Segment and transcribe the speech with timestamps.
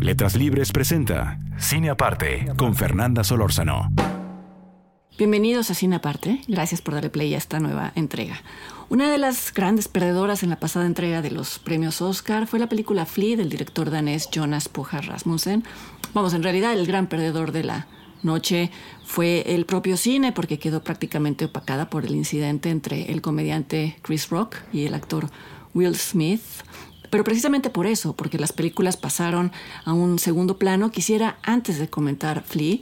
[0.00, 3.90] Letras Libres presenta Cine Aparte con Fernanda Solórzano.
[5.18, 6.40] Bienvenidos a Cine Aparte.
[6.46, 8.40] Gracias por darle play a esta nueva entrega.
[8.90, 12.68] Una de las grandes perdedoras en la pasada entrega de los premios Oscar fue la
[12.68, 15.64] película Flea del director danés Jonas Pojar Rasmussen.
[16.14, 17.88] Vamos, en realidad el gran perdedor de la
[18.22, 18.70] noche
[19.04, 24.30] fue el propio cine porque quedó prácticamente opacada por el incidente entre el comediante Chris
[24.30, 25.28] Rock y el actor
[25.74, 26.42] Will Smith.
[27.10, 29.52] Pero precisamente por eso, porque las películas pasaron
[29.84, 32.78] a un segundo plano, quisiera, antes de comentar Flea,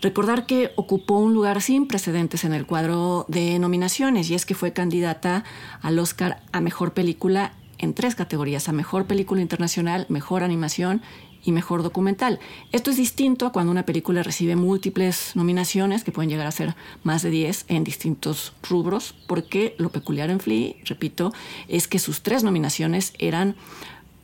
[0.00, 4.54] recordar que ocupó un lugar sin precedentes en el cuadro de nominaciones y es que
[4.54, 5.44] fue candidata
[5.82, 11.02] al Oscar a Mejor Película en tres categorías, a Mejor Película Internacional, Mejor Animación
[11.44, 12.40] y Mejor Documental.
[12.72, 16.74] Esto es distinto a cuando una película recibe múltiples nominaciones, que pueden llegar a ser
[17.04, 21.32] más de 10 en distintos rubros, porque lo peculiar en Flea, repito,
[21.68, 23.56] es que sus tres nominaciones eran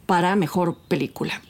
[0.06, 1.40] para Mejor Película.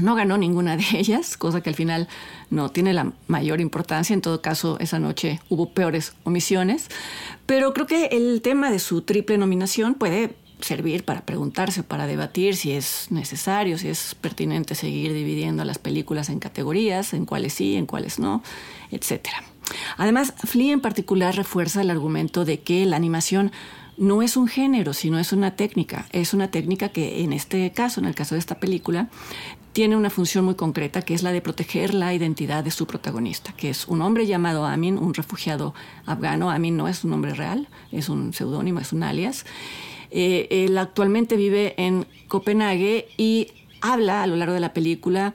[0.00, 2.08] No ganó ninguna de ellas, cosa que al final
[2.50, 4.14] no tiene la mayor importancia.
[4.14, 6.88] En todo caso, esa noche hubo peores omisiones.
[7.46, 12.56] Pero creo que el tema de su triple nominación puede servir para preguntarse, para debatir
[12.56, 17.76] si es necesario, si es pertinente seguir dividiendo las películas en categorías, en cuáles sí,
[17.76, 18.42] en cuáles no,
[18.90, 19.28] etc.
[19.96, 23.52] Además, Flea en particular refuerza el argumento de que la animación
[23.98, 26.06] no es un género, sino es una técnica.
[26.12, 29.08] Es una técnica que en este caso, en el caso de esta película,
[29.72, 33.52] tiene una función muy concreta que es la de proteger la identidad de su protagonista,
[33.52, 35.74] que es un hombre llamado Amin, un refugiado
[36.06, 36.50] afgano.
[36.50, 39.44] Amin no es un nombre real, es un seudónimo, es un alias.
[40.10, 43.48] Eh, él actualmente vive en Copenhague y
[43.80, 45.34] habla a lo largo de la película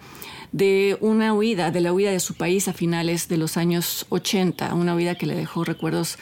[0.52, 4.74] de una huida, de la huida de su país a finales de los años 80,
[4.76, 6.18] una huida que le dejó recuerdos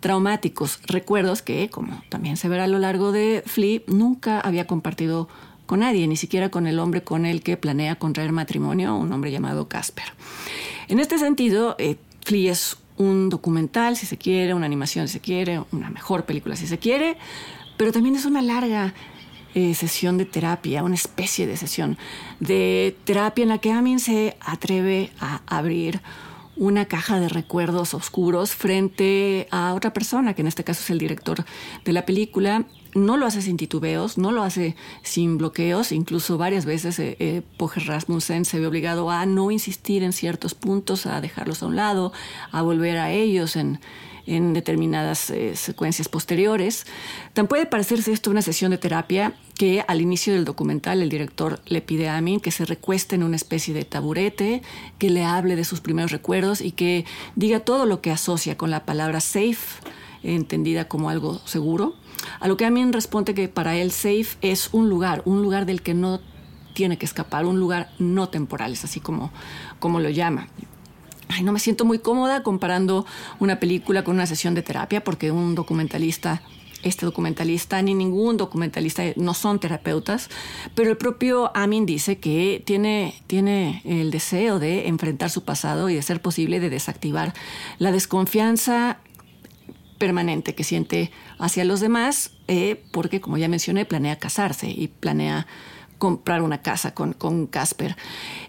[0.00, 5.28] traumáticos, recuerdos que, como también se verá a lo largo de Flea, nunca había compartido
[5.66, 9.30] con nadie, ni siquiera con el hombre con el que planea contraer matrimonio, un hombre
[9.30, 10.04] llamado Casper.
[10.88, 15.20] En este sentido, eh, Flea es un documental, si se quiere, una animación, si se
[15.20, 17.16] quiere, una mejor película, si se quiere,
[17.76, 18.94] pero también es una larga
[19.54, 21.96] eh, sesión de terapia, una especie de sesión
[22.40, 26.00] de terapia en la que Amin se atreve a abrir
[26.56, 30.98] una caja de recuerdos oscuros frente a otra persona, que en este caso es el
[30.98, 31.44] director
[31.84, 32.64] de la película.
[32.94, 37.42] No lo hace sin titubeos, no lo hace sin bloqueos, incluso varias veces eh, eh
[37.86, 42.12] Rasmussen se ve obligado a no insistir en ciertos puntos, a dejarlos a un lado,
[42.52, 43.80] a volver a ellos en,
[44.26, 46.86] en determinadas eh, secuencias posteriores.
[47.32, 51.60] Tan puede parecerse esto una sesión de terapia que al inicio del documental el director
[51.66, 54.62] le pide a Amin que se recueste en una especie de taburete,
[54.98, 57.04] que le hable de sus primeros recuerdos y que
[57.36, 59.80] diga todo lo que asocia con la palabra safe,
[60.24, 61.94] entendida como algo seguro.
[62.40, 65.82] A lo que Amin responde que para él safe es un lugar, un lugar del
[65.82, 66.20] que no
[66.72, 69.30] tiene que escapar, un lugar no temporal, es así como,
[69.78, 70.48] como lo llama
[71.42, 73.06] no me siento muy cómoda comparando
[73.40, 76.42] una película con una sesión de terapia porque un documentalista
[76.82, 80.28] este documentalista ni ningún documentalista no son terapeutas,
[80.74, 85.94] pero el propio Amin dice que tiene, tiene el deseo de enfrentar su pasado y
[85.94, 87.32] de ser posible de desactivar
[87.78, 88.98] la desconfianza
[89.98, 95.46] permanente que siente hacia los demás, eh, porque como ya mencioné, planea casarse y planea
[95.98, 97.96] comprar una casa con, con Casper.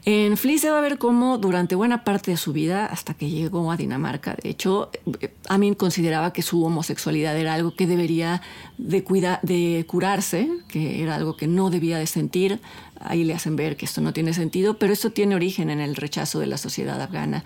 [0.03, 3.29] En Flea se va a ver cómo durante buena parte de su vida, hasta que
[3.29, 4.89] llegó a Dinamarca, de hecho,
[5.22, 8.41] eh, Amin consideraba que su homosexualidad era algo que debería
[8.78, 9.05] de,
[9.41, 12.59] de curarse, que era algo que no debía de sentir.
[13.00, 15.96] Ahí le hacen ver que esto no tiene sentido, pero esto tiene origen en el
[15.96, 17.43] rechazo de la sociedad afgana.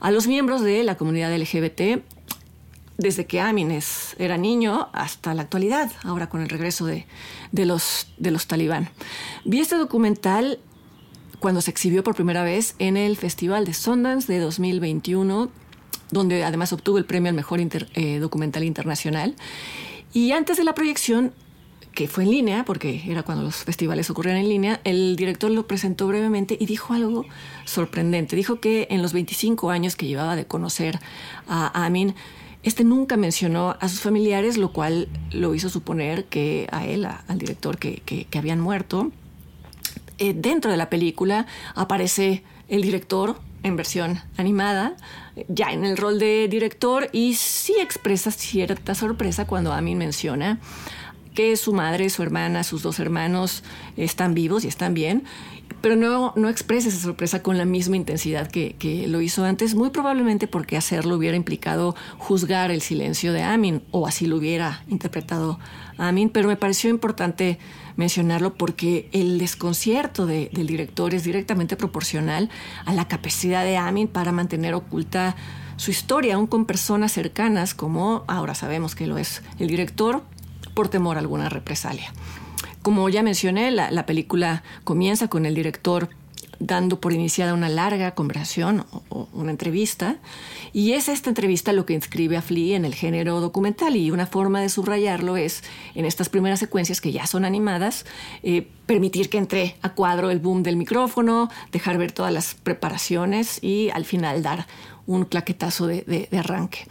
[0.00, 2.02] A los miembros de la comunidad LGBT
[2.98, 3.78] desde que Amin
[4.18, 7.06] era niño hasta la actualidad, ahora con el regreso de,
[7.52, 8.90] los, de talibán.
[9.44, 10.58] Vi este documental
[11.38, 15.48] cuando se exhibió por primera vez en el Festival de Sundance de 2021,
[16.10, 19.36] donde además obtuvo el premio al mejor eh, documental internacional.
[20.12, 21.32] Y antes de la proyección,
[21.94, 25.68] que fue en línea, porque era cuando los festivales ocurrían en línea, el director lo
[25.68, 27.26] presentó brevemente y dijo algo
[27.64, 28.34] sorprendente.
[28.34, 30.98] Dijo que en los 25 años que llevaba de conocer
[31.46, 32.14] a Amin,
[32.62, 37.38] Este nunca mencionó a sus familiares, lo cual lo hizo suponer que a él, al
[37.38, 39.12] director, que, habían muerto.
[40.18, 44.96] Eh, dentro de la película aparece el director en versión animada,
[45.48, 50.58] ya en el rol de director, y sí expresa cierta sorpresa cuando Amin menciona
[51.34, 53.62] que su madre, su hermana, sus dos hermanos
[53.96, 55.22] están vivos y están bien,
[55.80, 59.74] pero no, no expresa esa sorpresa con la misma intensidad que, que, lo hizo antes,
[59.74, 64.82] muy probablemente porque hacerlo hubiera implicado juzgar el silencio de Amin, o así lo hubiera
[64.88, 65.58] interpretado
[65.96, 67.58] Amin, pero me pareció importante
[67.96, 72.48] mencionarlo porque el desconcierto del director es directamente proporcional
[72.84, 75.34] a la capacidad de Amin para mantener oculta
[75.76, 80.22] su historia, aún con personas cercanas, como ahora sabemos que lo es el director,
[80.74, 82.12] por temor a alguna represalia.
[82.82, 86.08] Como ya mencioné, la, película comienza con el director
[86.60, 90.16] dando por iniciada una larga conversación o, una entrevista,
[90.72, 94.26] y es esta entrevista lo que inscribe a Flea en el género documental, y una
[94.26, 95.62] forma de subrayarlo es,
[95.94, 98.06] en estas primeras secuencias que ya son animadas,
[98.42, 103.62] eh, permitir que entre a cuadro el boom del micrófono, dejar ver todas las preparaciones
[103.62, 104.66] y al final dar
[105.06, 106.86] un claquetazo de arranque.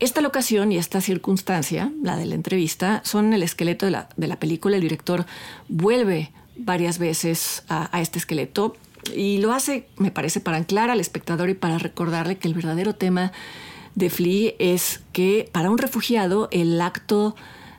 [0.00, 4.76] Esta locación y esta circunstancia, la de la entrevista, son el esqueleto de la, película.
[4.76, 5.24] El director
[5.68, 8.76] vuelve varias veces a, este esqueleto
[9.14, 12.94] y lo hace, me parece, para anclar al espectador y para recordarle que el verdadero
[12.94, 13.32] tema
[13.94, 17.36] de Flea es que para un refugiado el acto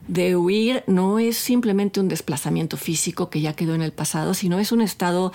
[0.07, 4.59] de huir no es simplemente un desplazamiento físico que ya quedó en el pasado, sino
[4.59, 5.33] es un estado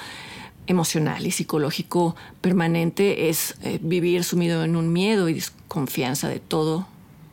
[0.70, 6.86] emocional y psicológico permanente es eh, vivir sumido en un miedo y desconfianza de todo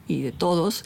[0.08, 0.84] y de todos.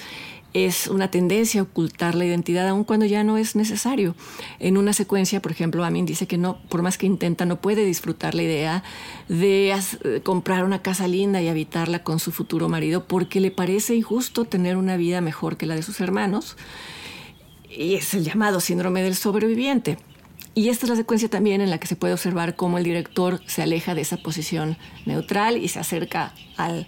[0.53, 4.15] Es una tendencia a ocultar la identidad aun cuando ya no es necesario.
[4.59, 7.86] En una secuencia, por ejemplo, Amin dice que no, por más que intenta, no puede
[7.86, 8.83] disfrutar la idea
[9.30, 9.74] de
[10.24, 14.75] comprar una casa linda y habitarla con su futuro marido porque le parece injusto tener
[14.75, 16.57] una vida mejor que la de sus hermanos.
[17.69, 19.98] Y es el llamado síndrome del sobreviviente.
[20.53, 23.39] Y esta es la secuencia también en la que se puede observar cómo el director
[23.45, 26.86] se aleja de esa posición neutral y se acerca al,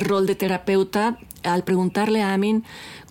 [0.00, 2.64] rol de terapeuta al preguntarle a Amin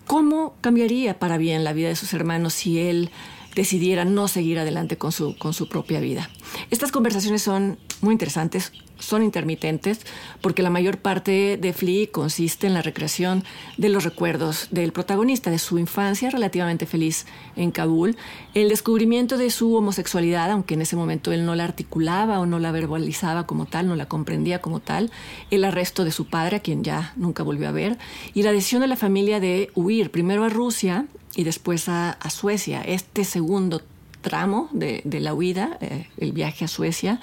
[0.06, 3.10] cómo cambiaría para bien la vida de sus hermanos si él
[3.56, 6.30] decidiera no seguir adelante con su, con su propia vida.
[6.70, 10.02] Estas conversaciones son muy interesantes, son intermitentes,
[10.42, 13.44] porque la mayor parte de Flea consiste en la recreación
[13.78, 17.26] de los recuerdos del protagonista, de su infancia relativamente feliz
[17.56, 18.16] en Kabul,
[18.54, 22.60] el descubrimiento de su homosexualidad, aunque en ese momento él no la articulaba o no
[22.60, 25.12] la verbalizaba como tal, no la comprendía como tal,
[25.52, 27.98] el arresto de su padre, a quien ya nunca volvió a ver,
[28.34, 31.06] y la decisión de la familia de huir primero a Rusia
[31.36, 32.82] y después a, Suecia.
[32.82, 33.82] Este segundo
[34.22, 37.20] tramo de, la huida, eh, el viaje a Suecia,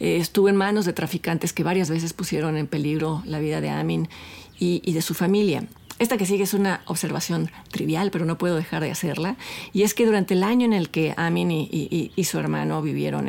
[0.00, 3.70] eh, estuvo en manos de traficantes que varias veces pusieron en peligro la vida de
[3.70, 4.08] Amin
[4.58, 5.64] y, de su familia.
[5.98, 9.36] Esta que sigue es una observación trivial, pero no puedo dejar de hacerla,
[9.72, 13.28] y es que durante el año en el que Amin y, su hermano vivieron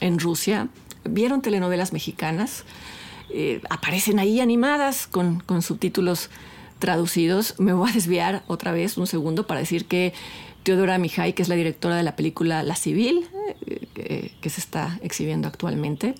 [0.00, 0.68] en, Rusia,
[1.04, 2.64] vieron telenovelas mexicanas,
[3.30, 6.30] eh, aparecen ahí animadas con, con subtítulos
[6.78, 7.54] traducidos.
[7.58, 10.12] Me voy a desviar otra vez un segundo para decir que
[10.62, 13.26] Teodora Mijay, que es la directora de la película La Civil,
[13.96, 16.14] eh, que, se está exhibiendo actualmente,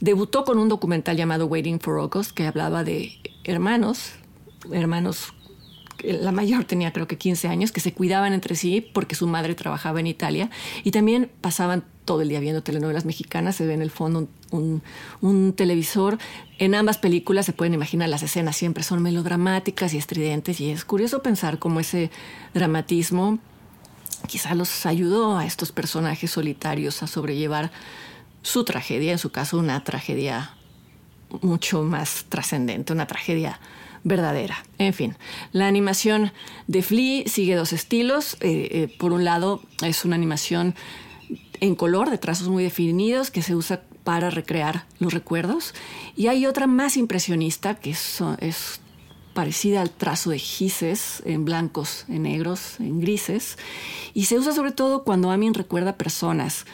[0.00, 4.12] debutó con un documental llamado Waiting for August, que hablaba de hermanos,
[4.72, 5.34] hermanos
[6.02, 9.54] la mayor tenía creo que 15 años, que se cuidaban entre sí porque su madre
[9.54, 10.50] trabajaba en Italia
[10.82, 15.52] y también pasaban todo el día viendo telenovelas mexicanas, se ve en el fondo un,
[15.56, 16.18] televisor.
[16.58, 20.84] En ambas películas se pueden imaginar las escenas siempre son melodramáticas y estridentes y es
[20.84, 22.10] curioso pensar cómo ese
[22.52, 23.38] dramatismo
[24.26, 27.70] quizá los ayudó a estos personajes solitarios a sobrellevar
[28.42, 30.54] su tragedia, en su caso una tragedia
[31.42, 33.58] mucho más trascendente, una tragedia
[34.04, 34.64] verdadera.
[34.78, 35.16] En fin,
[35.52, 36.32] la animación
[36.66, 38.36] de Flea sigue dos estilos.
[38.40, 40.74] Eh, eh, por un lado, es una animación
[41.60, 45.74] en color, de trazos muy definidos, que se usa para recrear los recuerdos.
[46.14, 48.80] Y hay otra más impresionista, que es,
[49.32, 53.58] parecida al trazo de gises en blancos, en negros, en grises.
[54.12, 56.66] Y se usa sobre todo cuando Amin recuerda personas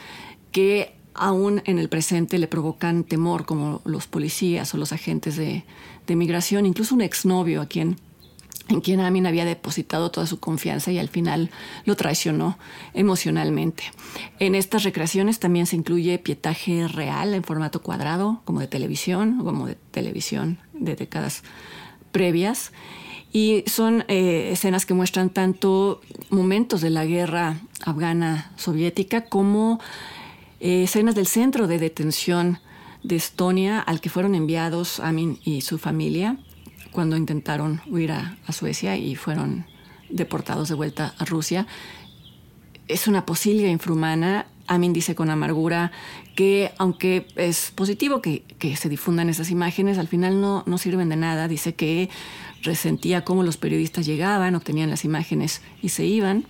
[0.52, 5.64] que aún en el presente le provocan temor, como los policías o los agentes de,
[6.06, 7.96] de migración, incluso un exnovio a quien
[8.70, 11.50] en quien Amin había depositado toda su confianza y al final
[11.84, 12.58] lo traicionó
[12.94, 13.84] emocionalmente.
[14.38, 19.66] En estas recreaciones también se incluye pietaje real en formato cuadrado, como de televisión, como
[19.66, 21.42] de televisión de décadas
[22.12, 22.72] previas.
[23.32, 26.00] Y son eh, escenas que muestran tanto
[26.30, 29.80] momentos de la guerra afgana soviética como
[30.58, 32.58] eh, escenas del centro de detención
[33.02, 36.38] de Estonia al que fueron enviados Amin y su familia
[36.92, 39.66] cuando intentaron huir a, Suecia y fueron
[40.08, 41.66] deportados de vuelta a Rusia.
[42.88, 44.46] Es una posilga infrahumana.
[44.66, 45.92] Amin dice con amargura
[46.34, 48.44] que aunque es positivo que,
[48.76, 51.48] se difundan esas imágenes, al final no, no sirven de nada.
[51.48, 52.08] Dice que
[52.62, 56.46] resentía cómo los periodistas llegaban, obtenían las imágenes y se iban.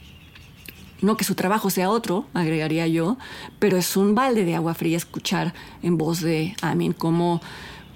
[1.03, 3.17] No que su trabajo sea otro, agregaría yo,
[3.59, 7.41] pero es un balde de agua fría escuchar en voz de Amin cómo,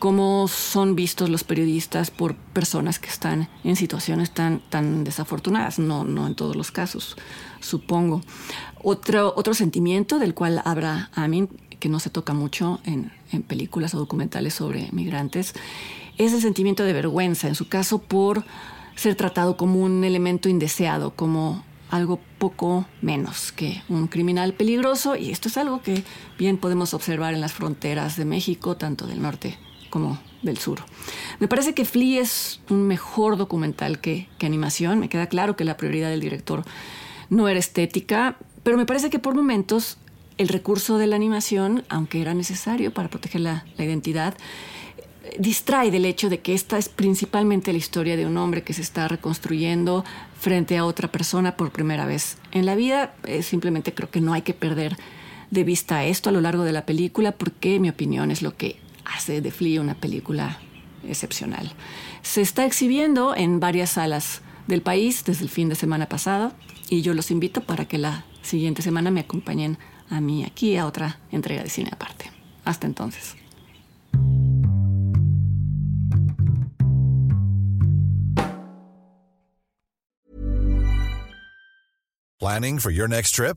[0.04, 6.04] cómo son vistos los periodistas por personas que están en situaciones tan, tan desafortunadas, no,
[6.04, 7.16] no en todos los casos,
[7.60, 8.20] supongo.
[8.82, 11.48] Otro, otro sentimiento del cual habla Amin,
[11.80, 15.54] que no se toca mucho en, en películas o documentales sobre migrantes,
[16.18, 18.44] es el sentimiento de vergüenza, en su caso por
[18.96, 25.30] ser tratado como un elemento indeseado, como algo poco menos que un criminal peligroso y
[25.30, 26.04] esto es algo que
[26.38, 29.56] bien podemos observar en las fronteras de México, tanto del norte
[29.94, 30.80] como del sur.
[31.38, 35.76] Me parece que Flea es un mejor documental que, animación, me queda claro que la
[35.76, 36.64] prioridad del director
[37.30, 39.96] no era estética, pero me parece que por momentos
[40.36, 44.34] el recurso de la animación, aunque era necesario para proteger la, identidad,
[45.38, 48.82] distrae del hecho de que esta es principalmente la historia de un hombre que se
[48.82, 50.04] está reconstruyendo
[50.40, 53.14] frente a otra persona por primera vez en la vida.
[53.28, 54.96] Eh, simplemente creo que no hay que perder
[55.52, 58.82] de vista esto a lo largo de la película porque mi opinión es lo que
[59.04, 60.58] hace de Flea una película
[61.08, 61.72] excepcional.
[62.22, 66.52] Se está exhibiendo en varias salas del país desde el fin de semana pasado
[66.88, 69.78] y yo los invito para que la siguiente semana me acompañen
[70.10, 72.30] a mí aquí a otra entrega de cine aparte.
[72.64, 73.36] Hasta entonces.
[82.40, 83.56] Planning for your next trip?